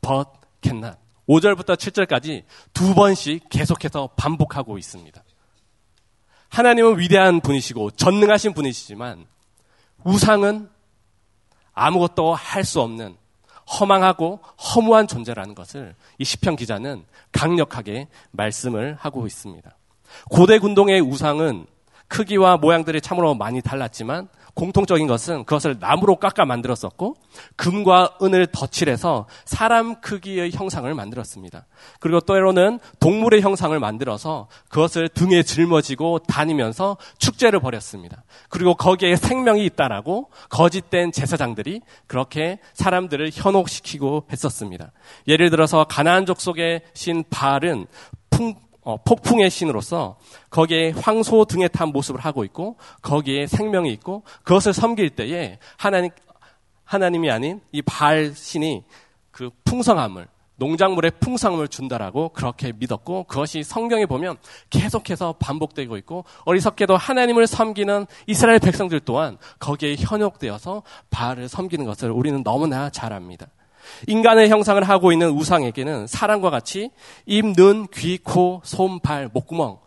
but 0.00 0.30
cannot. 0.62 0.96
5절부터 1.28 1.76
7절까지 1.76 2.44
두 2.72 2.94
번씩 2.94 3.48
계속해서 3.50 4.10
반복하고 4.16 4.78
있습니다. 4.78 5.23
하나님은 6.54 7.00
위대한 7.00 7.40
분이시고 7.40 7.90
전능하신 7.90 8.54
분이시지만 8.54 9.26
우상은 10.04 10.68
아무것도 11.72 12.32
할 12.32 12.62
수 12.64 12.80
없는 12.80 13.16
허망하고 13.80 14.38
허무한 14.56 15.08
존재라는 15.08 15.56
것을 15.56 15.96
이 16.18 16.24
시편 16.24 16.54
기자는 16.54 17.04
강력하게 17.32 18.06
말씀을 18.30 18.96
하고 19.00 19.26
있습니다. 19.26 19.68
고대 20.30 20.60
군동의 20.60 21.00
우상은 21.00 21.66
크기와 22.06 22.56
모양들이 22.58 23.00
참으로 23.00 23.34
많이 23.34 23.60
달랐지만 23.60 24.28
공통적인 24.54 25.06
것은 25.06 25.44
그것을 25.44 25.76
나무로 25.80 26.16
깎아 26.16 26.44
만들었었고 26.44 27.16
금과 27.56 28.18
은을 28.22 28.46
덧칠해서 28.46 29.26
사람 29.44 30.00
크기의 30.00 30.52
형상을 30.52 30.92
만들었습니다. 30.92 31.66
그리고 31.98 32.20
때로는 32.20 32.78
동물의 33.00 33.42
형상을 33.42 33.78
만들어서 33.78 34.48
그것을 34.68 35.08
등에 35.08 35.42
짊어지고 35.42 36.20
다니면서 36.20 36.96
축제를 37.18 37.60
벌였습니다. 37.60 38.22
그리고 38.48 38.74
거기에 38.74 39.16
생명이 39.16 39.64
있다라고 39.66 40.30
거짓된 40.50 41.10
제사장들이 41.10 41.80
그렇게 42.06 42.60
사람들을 42.74 43.30
현혹시키고 43.32 44.28
했었습니다. 44.32 44.92
예를 45.26 45.50
들어서 45.50 45.84
가나안 45.84 46.26
족 46.26 46.40
속의 46.40 46.82
신 46.94 47.24
바알은 47.28 47.86
풍, 48.30 48.54
어, 48.84 48.98
폭풍의 48.98 49.50
신으로서 49.50 50.16
거기에 50.50 50.90
황소 50.90 51.46
등에 51.46 51.68
탄 51.68 51.88
모습을 51.88 52.20
하고 52.20 52.44
있고 52.44 52.76
거기에 53.02 53.46
생명이 53.46 53.90
있고 53.94 54.22
그것을 54.42 54.72
섬길 54.72 55.10
때에 55.10 55.58
하나님 55.76 56.10
하나님이 56.84 57.30
아닌 57.30 57.60
이 57.72 57.80
바알 57.82 58.34
신이 58.34 58.84
그 59.30 59.50
풍성함을 59.64 60.28
농작물의 60.56 61.12
풍성함을 61.18 61.68
준다라고 61.68 62.28
그렇게 62.28 62.72
믿었고 62.76 63.24
그것이 63.24 63.62
성경에 63.64 64.06
보면 64.06 64.36
계속해서 64.70 65.34
반복되고 65.38 65.96
있고 65.98 66.24
어리석게도 66.44 66.96
하나님을 66.96 67.46
섬기는 67.46 68.06
이스라엘 68.26 68.60
백성들 68.60 69.00
또한 69.00 69.38
거기에 69.58 69.96
현혹되어서 69.98 70.82
바알을 71.10 71.48
섬기는 71.48 71.84
것을 71.84 72.10
우리는 72.10 72.42
너무나 72.44 72.90
잘 72.90 73.12
압니다. 73.12 73.46
인간의 74.06 74.48
형상을 74.48 74.82
하고 74.82 75.12
있는 75.12 75.30
우상에게는 75.30 76.06
사람과 76.06 76.50
같이 76.50 76.90
입, 77.26 77.44
눈, 77.54 77.86
귀, 77.94 78.18
코, 78.18 78.60
손, 78.64 79.00
발, 79.00 79.28
목구멍 79.32 79.78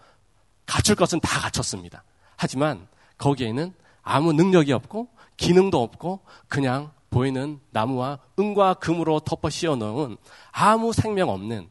갖출 0.65 0.95
것은 0.95 1.19
다 1.19 1.39
갖췄습니다. 1.39 2.03
하지만 2.35 2.87
거기에는 3.17 3.73
아무 4.03 4.33
능력이 4.33 4.73
없고 4.73 5.07
기능도 5.37 5.81
없고 5.81 6.21
그냥 6.47 6.91
보이는 7.09 7.59
나무와 7.71 8.19
은과 8.37 8.75
금으로 8.75 9.19
덮어 9.21 9.49
씌워 9.49 9.75
놓은 9.75 10.17
아무 10.51 10.93
생명 10.93 11.29
없는 11.29 11.67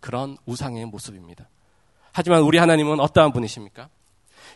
그런 0.00 0.36
우상의 0.46 0.86
모습입니다. 0.86 1.48
하지만 2.12 2.42
우리 2.42 2.58
하나님은 2.58 3.00
어떠한 3.00 3.32
분이십니까? 3.32 3.88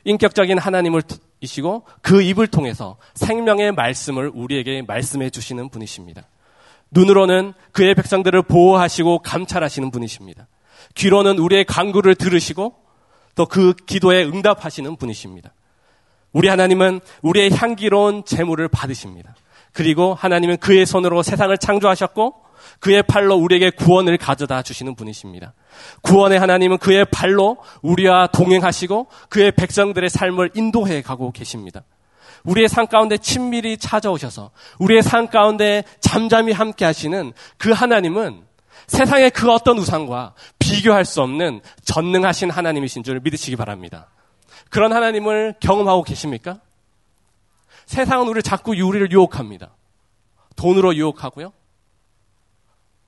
인격적인 0.04 0.58
하나님을 0.58 1.02
이시고 1.40 1.84
그 2.00 2.22
입을 2.22 2.46
통해서 2.46 2.96
생명의 3.14 3.72
말씀을 3.72 4.30
우리에게 4.34 4.82
말씀해 4.82 5.30
주시는 5.30 5.68
분이십니다. 5.68 6.26
눈으로는 6.92 7.54
그의 7.72 7.94
백성들을 7.94 8.42
보호하시고 8.42 9.20
감찰하시는 9.20 9.90
분이십니다. 9.90 10.46
귀로는 10.94 11.38
우리의 11.38 11.64
강구를 11.64 12.14
들으시고 12.14 12.76
또 13.34 13.46
그 13.46 13.74
기도에 13.86 14.24
응답하시는 14.24 14.96
분이십니다. 14.96 15.54
우리 16.32 16.48
하나님은 16.48 17.00
우리의 17.22 17.50
향기로운 17.50 18.24
재물을 18.24 18.68
받으십니다. 18.68 19.34
그리고 19.72 20.14
하나님은 20.14 20.58
그의 20.58 20.84
손으로 20.86 21.22
세상을 21.22 21.56
창조하셨고 21.56 22.34
그의 22.80 23.02
팔로 23.02 23.36
우리에게 23.36 23.70
구원을 23.70 24.18
가져다 24.18 24.62
주시는 24.62 24.94
분이십니다. 24.94 25.54
구원의 26.02 26.38
하나님은 26.38 26.78
그의 26.78 27.06
발로 27.06 27.58
우리와 27.80 28.28
동행하시고 28.28 29.08
그의 29.28 29.52
백성들의 29.52 30.10
삶을 30.10 30.50
인도해 30.54 31.02
가고 31.02 31.32
계십니다. 31.32 31.82
우리의 32.44 32.68
삶 32.68 32.86
가운데 32.86 33.16
친밀히 33.18 33.76
찾아오셔서 33.76 34.50
우리의 34.78 35.02
삶 35.02 35.28
가운데 35.28 35.84
잠잠히 36.00 36.52
함께 36.52 36.84
하시는 36.84 37.32
그 37.56 37.70
하나님은 37.70 38.44
세상의 38.86 39.30
그 39.30 39.50
어떤 39.50 39.78
우상과 39.78 40.34
비교할 40.58 41.04
수 41.04 41.22
없는 41.22 41.60
전능하신 41.84 42.50
하나님이신 42.50 43.02
줄 43.04 43.20
믿으시기 43.20 43.56
바랍니다. 43.56 44.08
그런 44.70 44.92
하나님을 44.92 45.54
경험하고 45.60 46.02
계십니까? 46.02 46.60
세상은 47.86 48.26
우리를 48.26 48.42
자꾸 48.42 48.72
우리를 48.72 49.12
유혹합니다. 49.12 49.74
돈으로 50.56 50.94
유혹하고요. 50.94 51.52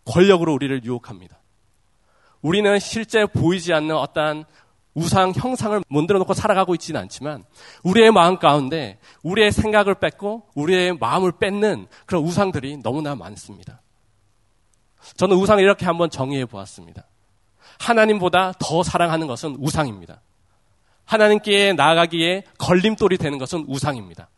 권력으로 0.04 0.52
우리를 0.52 0.84
유혹합니다. 0.84 1.38
우리는 2.42 2.78
실제 2.78 3.24
보이지 3.24 3.72
않는 3.72 3.96
어떠한 3.96 4.44
우상 4.94 5.32
형상을 5.34 5.82
만들어 5.88 6.18
놓고 6.20 6.34
살아가고 6.34 6.74
있지는 6.74 7.00
않지만 7.02 7.44
우리의 7.82 8.12
마음 8.12 8.38
가운데 8.38 8.98
우리의 9.22 9.50
생각을 9.52 9.96
뺏고 9.96 10.48
우리의 10.54 10.96
마음을 10.98 11.32
뺏는 11.32 11.88
그런 12.06 12.22
우상들이 12.22 12.78
너무나 12.78 13.14
많습니다. 13.14 13.82
저는 15.16 15.36
우상을 15.36 15.62
이렇게 15.62 15.84
한번 15.84 16.10
정의해 16.10 16.44
보았습니다. 16.46 17.06
하나님보다 17.78 18.52
더 18.58 18.82
사랑하는 18.82 19.26
것은 19.26 19.56
우상입니다. 19.58 20.20
하나님께 21.04 21.74
나아가기에 21.74 22.44
걸림돌이 22.58 23.18
되는 23.18 23.38
것은 23.38 23.64
우상입니다. 23.68 24.30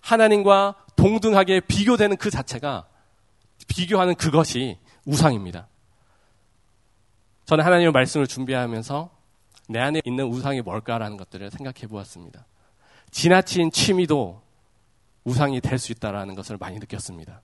하나님과 0.00 0.76
동등하게 0.94 1.60
비교되는 1.60 2.16
그 2.16 2.30
자체가 2.30 2.86
비교하는 3.66 4.14
그것이 4.14 4.78
우상입니다. 5.04 5.68
저는 7.46 7.64
하나님의 7.64 7.92
말씀을 7.92 8.26
준비하면서 8.26 9.10
내 9.68 9.78
안에 9.78 10.00
있는 10.04 10.26
우상이 10.26 10.62
뭘까라는 10.62 11.16
것들을 11.16 11.50
생각해 11.50 11.86
보았습니다. 11.88 12.44
지나친 13.10 13.70
취미도 13.70 14.42
우상이 15.24 15.60
될 15.60 15.78
수 15.78 15.92
있다라는 15.92 16.34
것을 16.34 16.56
많이 16.58 16.78
느꼈습니다. 16.78 17.40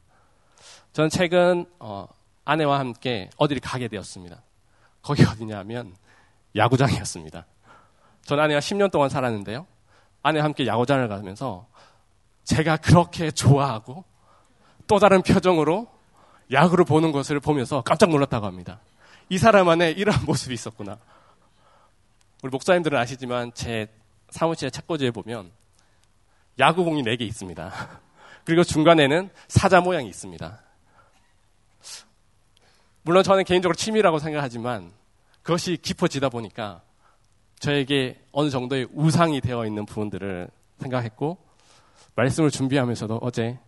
저는 0.93 1.09
최근 1.11 1.67
어, 1.79 2.07
아내와 2.45 2.79
함께 2.81 3.31
어디를 3.37 3.61
가게 3.61 3.89
되었습니다. 3.89 4.43
거기 5.03 5.25
어디냐면 5.25 5.95
야구장이었습니다. 6.57 7.47
전 8.25 8.41
아내와 8.41 8.61
10년 8.61 8.91
동안 8.91 9.09
살았는데요. 9.09 9.67
아내와 10.23 10.45
함께 10.45 10.67
야구장을 10.67 11.07
가면서 11.09 11.67
제가 12.45 12.77
그렇게 12.77 13.31
좋아하고 13.31 14.05
또 14.87 14.99
다른 14.99 15.23
표정으로 15.23 15.89
야구를 16.53 16.85
보는 16.85 17.13
것을 17.13 17.39
보면서 17.41 17.83
깜짝 17.83 18.11
놀랐다고 18.11 18.47
합니다. 18.47 18.81
이 19.33 19.39
사람 19.39 19.67
안에 19.71 19.93
이런 19.93 20.15
모습이 20.27 20.53
있었구나. 20.53 20.99
우리 22.43 22.51
목사님들은 22.51 22.99
아시지만 22.99 23.51
제 23.55 23.87
사무실의 24.29 24.71
책꽂이에 24.71 25.11
보면 25.11 25.51
야구공이 26.59 27.03
4개 27.03 27.23
있습니다. 27.23 27.73
그리고 28.45 28.63
중간에는 28.63 29.31
사자 29.49 29.81
모양이 29.81 30.07
있습니다. 30.07 30.61
물론 33.01 33.23
저는 33.23 33.45
개인적으로 33.45 33.75
취미라고 33.75 34.19
생각하지만 34.19 34.93
그것이 35.43 35.79
깊어지다 35.81 36.29
보니까 36.29 36.83
저에게 37.59 38.23
어느 38.33 38.51
정도의 38.51 38.87
우상이 38.93 39.41
되어 39.41 39.65
있는 39.65 39.87
부분들을 39.87 40.51
생각했고 40.77 41.39
말씀을 42.17 42.51
준비하면서도 42.51 43.21
어제 43.23 43.59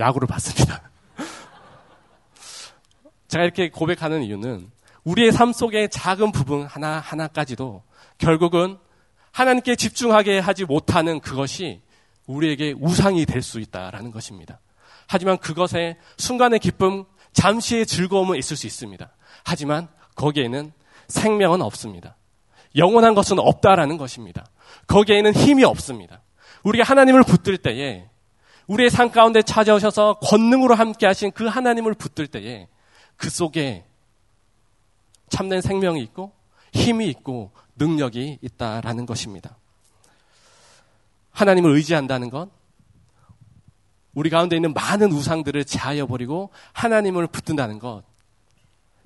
야구를 0.00 0.26
봤습니다. 0.26 0.90
제가 3.28 3.44
이렇게 3.44 3.70
고백하는 3.70 4.24
이유는 4.24 4.81
우리의 5.04 5.32
삶 5.32 5.52
속의 5.52 5.90
작은 5.90 6.32
부분 6.32 6.64
하나하나까지도 6.64 7.82
결국은 8.18 8.78
하나님께 9.32 9.76
집중하게 9.76 10.38
하지 10.38 10.64
못하는 10.64 11.20
그것이 11.20 11.82
우리에게 12.26 12.74
우상이 12.78 13.26
될 13.26 13.42
수 13.42 13.58
있다라는 13.60 14.10
것입니다. 14.10 14.60
하지만 15.08 15.38
그것에 15.38 15.98
순간의 16.16 16.60
기쁨, 16.60 17.04
잠시의 17.32 17.86
즐거움은 17.86 18.38
있을 18.38 18.56
수 18.56 18.66
있습니다. 18.66 19.10
하지만 19.44 19.88
거기에는 20.14 20.72
생명은 21.08 21.62
없습니다. 21.62 22.16
영원한 22.76 23.14
것은 23.14 23.38
없다라는 23.38 23.96
것입니다. 23.98 24.46
거기에는 24.86 25.34
힘이 25.34 25.64
없습니다. 25.64 26.22
우리가 26.62 26.84
하나님을 26.84 27.24
붙들 27.24 27.58
때에 27.58 28.08
우리의 28.66 28.90
삶 28.90 29.10
가운데 29.10 29.42
찾아오셔서 29.42 30.20
권능으로 30.22 30.74
함께 30.74 31.06
하신 31.06 31.32
그 31.32 31.46
하나님을 31.46 31.94
붙들 31.94 32.28
때에 32.28 32.68
그 33.16 33.28
속에 33.28 33.84
참된 35.32 35.62
생명이 35.62 36.02
있고 36.02 36.30
힘이 36.74 37.08
있고 37.08 37.52
능력이 37.76 38.38
있다라는 38.42 39.06
것입니다. 39.06 39.56
하나님을 41.30 41.74
의지한다는 41.74 42.28
건 42.28 42.50
우리 44.12 44.28
가운데 44.28 44.56
있는 44.56 44.74
많은 44.74 45.10
우상들을 45.10 45.64
제하여 45.64 46.06
버리고 46.06 46.50
하나님을 46.74 47.26
붙든다는 47.28 47.78
것 47.78 48.02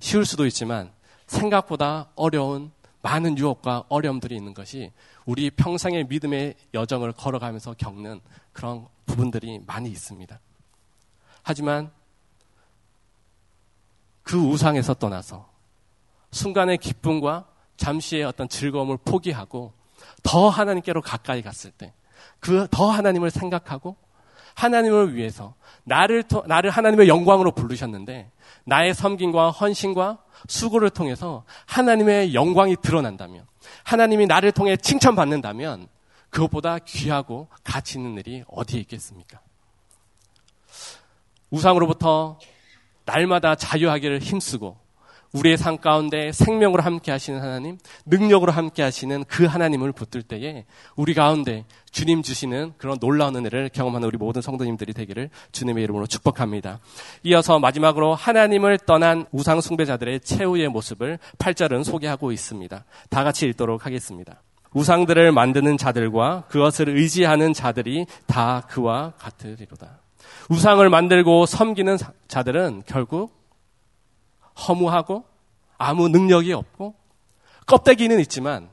쉬울 0.00 0.26
수도 0.26 0.46
있지만 0.46 0.90
생각보다 1.28 2.10
어려운 2.16 2.72
많은 3.02 3.38
유혹과 3.38 3.84
어려움들이 3.88 4.34
있는 4.34 4.52
것이 4.52 4.90
우리 5.26 5.48
평생의 5.50 6.08
믿음의 6.08 6.56
여정을 6.74 7.12
걸어가면서 7.12 7.74
겪는 7.74 8.20
그런 8.52 8.88
부분들이 9.06 9.60
많이 9.64 9.90
있습니다. 9.90 10.40
하지만 11.44 11.92
그 14.24 14.36
우상에서 14.36 14.94
떠나서 14.94 15.55
순간의 16.36 16.78
기쁨과 16.78 17.46
잠시의 17.76 18.24
어떤 18.24 18.48
즐거움을 18.48 18.98
포기하고 19.04 19.72
더 20.22 20.48
하나님께로 20.48 21.02
가까이 21.02 21.42
갔을 21.42 21.70
때, 21.72 21.92
그 22.40 22.68
더 22.70 22.90
하나님을 22.90 23.30
생각하고 23.30 23.96
하나님을 24.54 25.14
위해서 25.14 25.54
나를 25.84 26.24
나를 26.46 26.70
하나님의 26.70 27.08
영광으로 27.08 27.52
부르셨는데 27.52 28.30
나의 28.64 28.94
섬김과 28.94 29.50
헌신과 29.50 30.18
수고를 30.48 30.90
통해서 30.90 31.44
하나님의 31.66 32.34
영광이 32.34 32.76
드러난다면 32.82 33.46
하나님이 33.84 34.26
나를 34.26 34.52
통해 34.52 34.76
칭찬받는다면 34.76 35.88
그것보다 36.30 36.78
귀하고 36.80 37.48
가치 37.64 37.98
있는 37.98 38.16
일이 38.18 38.44
어디에 38.48 38.80
있겠습니까? 38.80 39.40
우상으로부터 41.50 42.38
날마다 43.04 43.54
자유하기를 43.54 44.18
힘쓰고 44.20 44.85
우리의 45.36 45.58
삶 45.58 45.76
가운데 45.76 46.32
생명으로 46.32 46.82
함께 46.82 47.12
하시는 47.12 47.40
하나님, 47.40 47.78
능력으로 48.06 48.52
함께 48.52 48.82
하시는 48.82 49.24
그 49.24 49.44
하나님을 49.44 49.92
붙들 49.92 50.22
때에 50.22 50.64
우리 50.96 51.12
가운데 51.14 51.64
주님 51.90 52.22
주시는 52.22 52.72
그런 52.78 52.98
놀라운 52.98 53.36
은혜를 53.36 53.70
경험하는 53.72 54.08
우리 54.08 54.16
모든 54.16 54.40
성도님들이 54.40 54.94
되기를 54.94 55.30
주님의 55.52 55.84
이름으로 55.84 56.06
축복합니다. 56.06 56.80
이어서 57.24 57.58
마지막으로 57.58 58.14
하나님을 58.14 58.78
떠난 58.78 59.26
우상 59.30 59.60
숭배자들의 59.60 60.20
최후의 60.20 60.68
모습을 60.68 61.18
8절은 61.38 61.84
소개하고 61.84 62.32
있습니다. 62.32 62.84
다 63.10 63.24
같이 63.24 63.46
읽도록 63.46 63.84
하겠습니다. 63.84 64.42
우상들을 64.72 65.32
만드는 65.32 65.78
자들과 65.78 66.44
그것을 66.48 66.90
의지하는 66.90 67.52
자들이 67.52 68.06
다 68.26 68.62
그와 68.68 69.12
같으리로다. 69.18 70.00
우상을 70.50 70.88
만들고 70.88 71.46
섬기는 71.46 71.96
자들은 72.28 72.82
결국 72.86 73.45
허무하고 74.56 75.24
아무 75.78 76.08
능력이 76.08 76.52
없고 76.52 76.94
껍데기는 77.66 78.18
있지만 78.20 78.70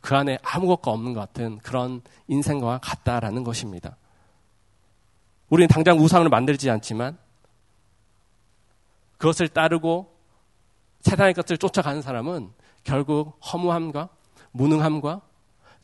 그 0.00 0.14
안에 0.14 0.38
아무것도 0.42 0.90
없는 0.90 1.14
것 1.14 1.20
같은 1.20 1.58
그런 1.58 2.02
인생과 2.28 2.78
같다라는 2.82 3.44
것입니다. 3.44 3.96
우리는 5.48 5.68
당장 5.68 5.98
우상을 5.98 6.28
만들지 6.28 6.70
않지만 6.70 7.16
그것을 9.18 9.48
따르고 9.48 10.14
세상의 11.00 11.34
것을 11.34 11.58
쫓아가는 11.58 12.02
사람은 12.02 12.50
결국 12.82 13.38
허무함과 13.40 14.08
무능함과 14.52 15.22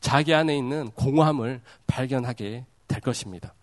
자기 0.00 0.34
안에 0.34 0.56
있는 0.56 0.90
공허함을 0.92 1.60
발견하게 1.86 2.64
될 2.88 3.00
것입니다. 3.00 3.54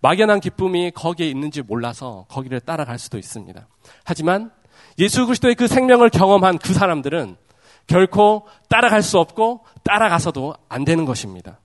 막연한 0.00 0.40
기쁨이 0.40 0.90
거기에 0.90 1.28
있는지 1.28 1.62
몰라서 1.62 2.24
거기를 2.28 2.60
따라갈 2.60 2.98
수도 2.98 3.18
있습니다. 3.18 3.66
하지만 4.04 4.50
예수 4.98 5.26
그리스도의 5.26 5.54
그 5.54 5.66
생명을 5.66 6.10
경험한 6.10 6.58
그 6.58 6.72
사람들은 6.72 7.36
결코 7.86 8.46
따라갈 8.68 9.02
수 9.02 9.18
없고 9.18 9.64
따라가서도 9.82 10.54
안 10.68 10.84
되는 10.84 11.04
것입니다. 11.04 11.58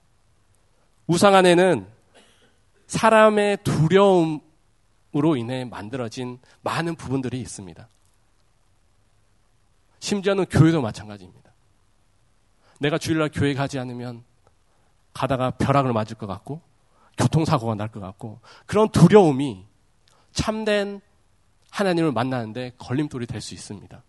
우상 1.06 1.34
안에는 1.34 1.86
사람의 2.86 3.58
두려움으로 3.64 5.36
인해 5.36 5.64
만들어진 5.64 6.38
많은 6.62 6.96
부분들이 6.96 7.40
있습니다. 7.40 7.88
심지어는 10.00 10.46
교회도 10.46 10.80
마찬가지입니다. 10.82 11.52
내가 12.80 12.98
주일날 12.98 13.30
교회 13.32 13.54
가지 13.54 13.78
않으면 13.78 14.24
가다가 15.12 15.50
벼락을 15.52 15.92
맞을 15.92 16.16
것 16.16 16.26
같고 16.26 16.60
교통사고가 17.16 17.74
날 17.74 17.88
것 17.88 18.00
같고 18.00 18.40
그런 18.66 18.88
두려움이 18.90 19.64
참된 20.32 21.00
하나님을 21.76 22.12
만나는데 22.12 22.72
걸림돌이 22.78 23.26
될 23.26 23.40
수 23.40 23.54
있습니다. 23.54 24.02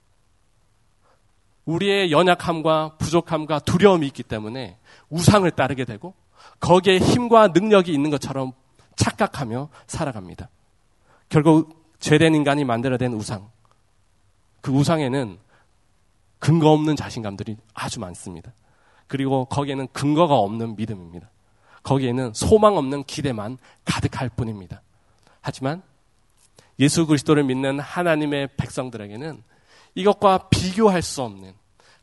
우리의 1.65 2.11
연약함과 2.13 2.95
부족함과 2.97 3.59
두려움이 3.59 4.07
있기 4.07 4.23
때문에 4.23 4.77
우상을 5.09 5.49
따르게 5.51 5.83
되고 5.83 6.13
거기에 6.61 6.97
힘과 6.97 7.49
능력이 7.49 7.91
있는 7.93 8.09
것처럼 8.09 8.53
착각하며 8.95 9.67
살아갑니다. 9.85 10.49
결국 11.27 11.93
죄된 11.99 12.35
인간이 12.35 12.63
만들어낸 12.63 13.13
우상. 13.13 13.49
그 14.61 14.71
우상에는 14.71 15.37
근거 16.39 16.71
없는 16.71 16.95
자신감들이 16.95 17.57
아주 17.73 17.99
많습니다. 17.99 18.53
그리고 19.07 19.45
거기에는 19.45 19.87
근거가 19.91 20.35
없는 20.35 20.77
믿음입니다. 20.77 21.29
거기에는 21.83 22.31
소망 22.33 22.77
없는 22.77 23.03
기대만 23.03 23.57
가득할 23.83 24.29
뿐입니다. 24.29 24.81
하지만 25.41 25.81
예수 26.79 27.05
그리스도를 27.05 27.43
믿는 27.43 27.79
하나님의 27.79 28.49
백성들에게는 28.57 29.41
이것과 29.95 30.49
비교할 30.49 31.01
수 31.01 31.23
없는 31.23 31.53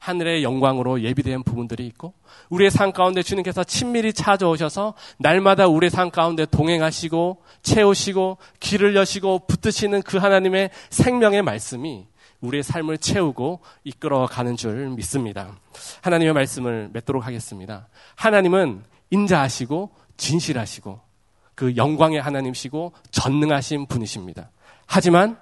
하늘의 0.04 0.42
영광으로 0.42 1.00
예비된 1.00 1.44
부분들이 1.44 1.86
있고 1.86 2.12
우리의 2.50 2.70
삶 2.70 2.92
가운데 2.92 3.22
주님께서 3.22 3.64
친밀히 3.64 4.12
찾아오셔서 4.12 4.94
날마다 5.18 5.66
우리의 5.66 5.90
삶 5.90 6.10
가운데 6.10 6.44
동행하시고 6.44 7.42
채우시고 7.62 8.36
길을 8.60 8.96
여시고 8.96 9.46
붙드시는 9.46 10.02
그 10.02 10.18
하나님의 10.18 10.70
생명의 10.90 11.40
말씀이 11.40 12.06
우리의 12.40 12.62
삶을 12.62 12.98
채우고 12.98 13.60
이끌어 13.84 14.26
가는 14.26 14.56
줄 14.56 14.90
믿습니다. 14.90 15.56
하나님의 16.02 16.34
말씀을 16.34 16.90
맺도록 16.92 17.26
하겠습니다. 17.26 17.88
하나님은 18.16 18.82
인자하시고 19.08 19.90
진실하시고 20.18 21.00
그 21.54 21.76
영광의 21.76 22.20
하나님시고 22.20 22.92
전능하신 23.10 23.86
분이십니다. 23.86 24.50
하지만 24.86 25.38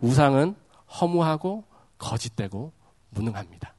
우상은 0.00 0.54
허무하고 1.00 1.64
거짓되고 1.98 2.72
무능합니다. 3.10 3.74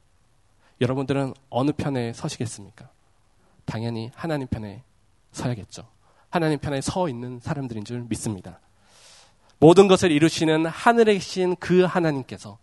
여러분들은 0.80 1.34
어느 1.50 1.72
편에 1.72 2.12
서시겠습니까? 2.12 2.88
당연히 3.64 4.10
하나님 4.14 4.46
편에 4.46 4.82
서야겠죠. 5.32 5.86
하나님 6.30 6.58
편에 6.58 6.80
서 6.80 7.08
있는 7.08 7.40
사람들인 7.40 7.84
줄 7.84 8.02
믿습니다. 8.02 8.60
모든 9.58 9.88
것을 9.88 10.10
이루시는 10.10 10.66
하늘에 10.66 11.14
계신 11.14 11.56
그 11.56 11.82
하나님께서 11.82 12.58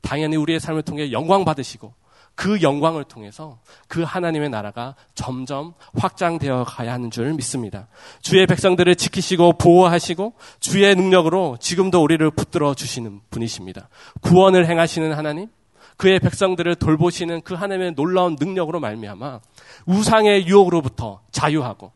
당연히 0.00 0.36
우리의 0.36 0.60
삶을 0.60 0.82
통해 0.82 1.12
영광 1.12 1.44
받으시고 1.44 1.94
그 2.34 2.62
영광을 2.62 3.04
통해서 3.04 3.60
그 3.88 4.02
하나님의 4.02 4.50
나라가 4.50 4.94
점점 5.14 5.74
확장되어 5.96 6.64
가야 6.64 6.92
하는 6.92 7.10
줄 7.10 7.32
믿습니다. 7.34 7.88
주의 8.20 8.46
백성들을 8.46 8.94
지키시고 8.96 9.58
보호하시고 9.58 10.34
주의 10.60 10.94
능력으로 10.94 11.56
지금도 11.60 12.02
우리를 12.02 12.30
붙들어 12.30 12.74
주시는 12.74 13.20
분이십니다. 13.30 13.88
구원을 14.22 14.66
행하시는 14.68 15.12
하나님, 15.12 15.48
그의 15.96 16.18
백성들을 16.20 16.74
돌보시는 16.76 17.42
그 17.42 17.54
하나님의 17.54 17.94
놀라운 17.94 18.36
능력으로 18.40 18.80
말미암아 18.80 19.40
우상의 19.86 20.46
유혹으로부터 20.46 21.20
자유하고 21.30 21.92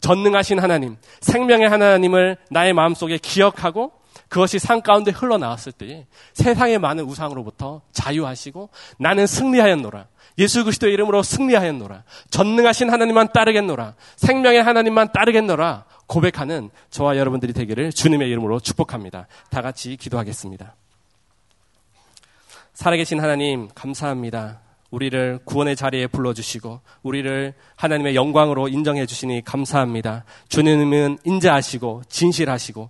전능하신 0.00 0.60
하나님, 0.60 0.96
생명의 1.20 1.68
하나님을 1.68 2.36
나의 2.50 2.72
마음속에 2.72 3.18
기억하고 3.18 3.92
그것이 4.28 4.58
산 4.58 4.82
가운데 4.82 5.10
흘러나왔을 5.10 5.72
때 5.72 6.06
세상의 6.34 6.78
많은 6.78 7.04
우상으로부터 7.04 7.80
자유하시고 7.92 8.68
나는 8.98 9.26
승리하였노라. 9.26 10.06
예수 10.38 10.62
그리스도의 10.64 10.92
이름으로 10.92 11.22
승리하였노라. 11.22 12.04
전능하신 12.30 12.90
하나님만 12.90 13.32
따르겠노라. 13.32 13.94
생명의 14.16 14.62
하나님만 14.62 15.12
따르겠노라. 15.12 15.84
고백하는 16.06 16.70
저와 16.90 17.16
여러분들이 17.16 17.52
되기를 17.52 17.92
주님의 17.92 18.28
이름으로 18.30 18.60
축복합니다. 18.60 19.26
다 19.50 19.62
같이 19.62 19.96
기도하겠습니다. 19.96 20.74
살아계신 22.72 23.18
하나님, 23.18 23.68
감사합니다. 23.74 24.60
우리를 24.90 25.40
구원의 25.44 25.74
자리에 25.74 26.06
불러주시고, 26.06 26.80
우리를 27.02 27.52
하나님의 27.76 28.14
영광으로 28.14 28.68
인정해 28.68 29.04
주시니 29.04 29.44
감사합니다. 29.44 30.24
주님은 30.48 31.18
인자하시고, 31.24 32.04
진실하시고, 32.08 32.88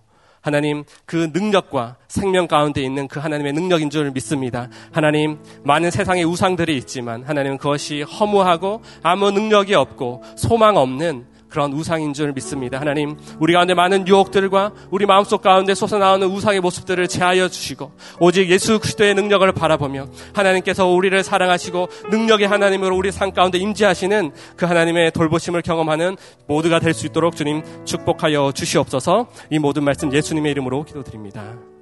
하나님 0.49 0.85
그 1.05 1.31
능력과 1.35 1.97
생명 2.09 2.47
가운데 2.47 2.83
있는 2.83 3.07
그 3.07 3.21
하나님의 3.21 3.53
능력인 3.53 3.91
줄 3.91 4.11
믿습니다. 4.13 4.71
하나님 4.93 5.39
많은 5.63 5.91
세상의 5.91 6.25
우상들이 6.25 6.75
있지만 6.79 7.23
하나님 7.23 7.59
그것이 7.59 8.01
허무하고 8.01 8.81
아무 9.03 9.31
능력이 9.31 9.75
없고 9.75 10.23
소망 10.37 10.79
없는 10.79 11.27
그런 11.49 11.73
우상인 11.73 12.13
줄 12.13 12.33
믿습니다. 12.35 12.79
하나님, 12.79 13.17
우리 13.41 13.55
가운데 13.55 13.73
많은 13.73 14.07
유혹들과 14.07 14.73
우리 14.91 15.07
마음속 15.07 15.41
가운데 15.41 15.75
솟아나오는 15.75 16.27
우상의 16.27 16.61
모습들을 16.61 17.09
제하여 17.09 17.49
주시고, 17.49 17.93
오직 18.21 18.51
예수 18.51 18.79
그리스도의 18.79 19.15
능력을 19.15 19.51
바라보며, 19.53 20.09
하나님께서 20.35 20.89
우리를 20.89 21.23
사랑하시고, 21.23 21.89
능력의 22.11 22.49
하나님으로 22.49 22.95
우리 22.95 23.11
삶 23.11 23.33
가운데 23.33 23.57
임재하시는 23.57 24.33
그 24.57 24.67
하나님의 24.67 25.13
돌보심을 25.13 25.63
경험하는 25.63 26.17
모두가 26.47 26.81
될 26.81 26.99
수 26.99 27.07
있도록 27.07 27.37
주님 27.37 27.63
축복하여 27.85 28.53
주시옵소서 28.53 29.29
이 29.51 29.59
모든 29.59 29.85
말씀 29.85 30.13
예수님의 30.13 30.53
이름으로 30.53 30.85
기도드립니다. 30.85 31.78